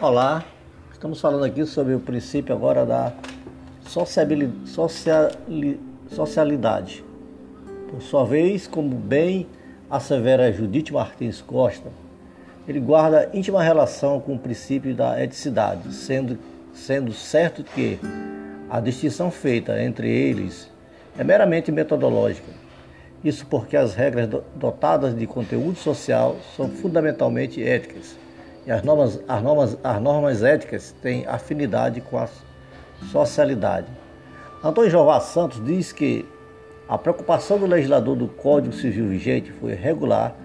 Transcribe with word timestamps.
Olá, 0.00 0.44
estamos 0.92 1.20
falando 1.20 1.42
aqui 1.44 1.66
sobre 1.66 1.92
o 1.92 1.98
princípio 1.98 2.54
agora 2.54 2.86
da 2.86 3.12
socialidade. 6.06 7.04
Por 7.90 8.00
sua 8.00 8.24
vez, 8.24 8.68
como 8.68 8.94
bem 8.94 9.48
assevera 9.90 10.52
Judite 10.52 10.92
Martins 10.92 11.40
Costa, 11.40 11.88
ele 12.68 12.78
guarda 12.78 13.28
íntima 13.34 13.60
relação 13.60 14.20
com 14.20 14.36
o 14.36 14.38
princípio 14.38 14.94
da 14.94 15.20
eticidade, 15.20 15.92
sendo, 15.92 16.38
sendo 16.72 17.12
certo 17.12 17.64
que 17.64 17.98
a 18.70 18.78
distinção 18.78 19.32
feita 19.32 19.82
entre 19.82 20.08
eles 20.08 20.70
é 21.18 21.24
meramente 21.24 21.72
metodológica. 21.72 22.52
Isso 23.24 23.44
porque 23.46 23.76
as 23.76 23.96
regras 23.96 24.28
dotadas 24.54 25.18
de 25.18 25.26
conteúdo 25.26 25.76
social 25.76 26.36
são 26.54 26.68
fundamentalmente 26.68 27.60
éticas 27.60 28.16
e 28.68 28.70
as 28.70 28.82
normas, 28.82 29.18
as 29.26 29.42
normas, 29.42 29.78
as 29.82 30.02
normas 30.02 30.42
éticas 30.42 30.94
têm 31.00 31.26
afinidade 31.26 32.02
com 32.02 32.18
a 32.18 32.28
socialidade. 33.10 33.86
Antônio 34.62 34.90
Jová 34.90 35.18
Santos 35.20 35.64
diz 35.64 35.90
que 35.90 36.26
a 36.86 36.98
preocupação 36.98 37.58
do 37.58 37.64
legislador 37.64 38.14
do 38.14 38.28
Código 38.28 38.74
Civil 38.74 39.08
vigente 39.08 39.50
foi 39.52 39.72
regular 39.72 40.36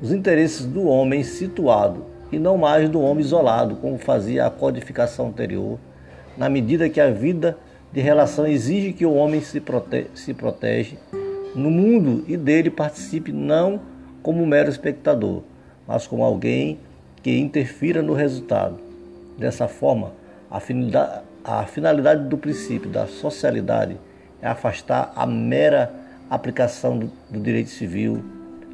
os 0.00 0.10
interesses 0.10 0.64
do 0.64 0.86
homem 0.86 1.22
situado 1.22 2.06
e 2.32 2.38
não 2.38 2.56
mais 2.56 2.88
do 2.88 2.98
homem 2.98 3.22
isolado, 3.22 3.76
como 3.76 3.98
fazia 3.98 4.46
a 4.46 4.50
codificação 4.50 5.28
anterior, 5.28 5.78
na 6.34 6.48
medida 6.48 6.88
que 6.88 7.00
a 7.00 7.10
vida 7.10 7.58
de 7.92 8.00
relação 8.00 8.46
exige 8.46 8.94
que 8.94 9.04
o 9.04 9.12
homem 9.12 9.42
se, 9.42 9.60
prote 9.60 10.06
se 10.14 10.32
protege 10.32 10.96
no 11.54 11.70
mundo 11.70 12.24
e 12.26 12.38
dele 12.38 12.70
participe 12.70 13.32
não 13.32 13.82
como 14.22 14.46
mero 14.46 14.70
espectador, 14.70 15.42
mas 15.86 16.06
como 16.06 16.24
alguém 16.24 16.78
que 17.26 17.36
interfira 17.36 18.02
no 18.02 18.12
resultado. 18.12 18.78
Dessa 19.36 19.66
forma, 19.66 20.12
a 20.48 20.60
finalidade, 21.66 22.28
do 22.28 22.38
princípio 22.38 22.88
da 22.88 23.08
socialidade 23.08 23.96
é 24.40 24.46
afastar 24.46 25.12
a 25.16 25.26
mera 25.26 25.92
aplicação 26.30 26.96
do, 26.96 27.10
do 27.28 27.40
direito 27.40 27.70
civil 27.70 28.24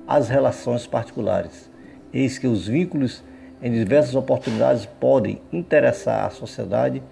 às 0.06 0.28
relações 0.28 0.86
particulares. 0.86 1.70
Eis 2.12 2.36
que 2.36 2.46
os 2.46 2.66
vínculos 2.68 3.24
em 3.62 3.72
diversas 3.72 4.14
oportunidades 4.14 4.84
podem 4.84 5.40
interessar 5.50 6.26
a 6.26 6.30
sociedade 6.30 7.02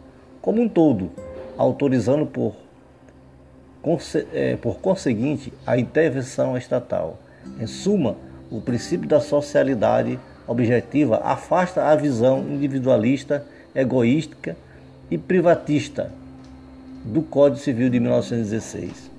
como 0.42 0.60
um 0.60 0.68
todo, 0.68 1.10
autorizando 1.56 2.26
por, 2.26 2.54
é, 4.34 4.56
por 4.56 4.78
conseguinte 4.78 5.54
a 5.66 5.78
intervenção 5.78 6.54
estatal. 6.54 7.18
Em 7.58 7.66
suma, 7.66 8.18
o 8.50 8.60
princípio 8.60 9.08
da 9.08 9.20
socialidade 9.20 10.20
objetiva 10.46 11.20
afasta 11.22 11.84
a 11.84 11.94
visão 11.94 12.40
individualista, 12.40 13.44
egoística 13.74 14.56
e 15.10 15.18
privatista 15.18 16.12
do 17.04 17.22
Código 17.22 17.60
Civil 17.60 17.88
de 17.90 18.00
1916. 18.00 19.10